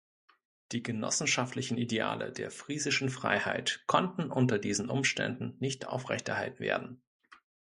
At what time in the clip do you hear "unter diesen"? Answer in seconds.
4.31-4.89